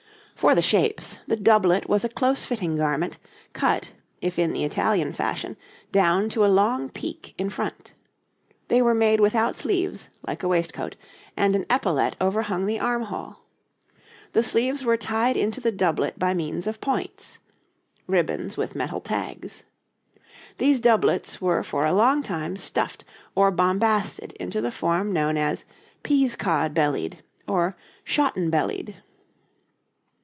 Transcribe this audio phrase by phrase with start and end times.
[0.33, 3.19] For the shapes, the doublet was a close fitting garment,
[3.53, 3.93] cut,
[4.23, 5.55] if in the Italian fashion,
[5.91, 7.93] down to a long peak in front.
[8.67, 10.95] They were made without sleeves, like a waistcoat,
[11.37, 13.37] and an epaulette overhung the armhole.
[14.33, 17.37] The sleeves were tied into the doublet by means of points
[18.07, 19.63] (ribbons with metal tags).
[20.57, 23.05] These doublets were for a long time stuffed
[23.35, 25.65] or bombasted into the form known as
[26.01, 28.95] 'pea's cod bellied' or 'shotten bellied.'